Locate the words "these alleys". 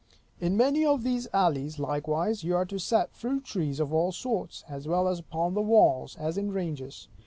1.03-1.77